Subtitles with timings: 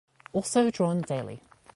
[0.33, 1.43] Also drawn daily.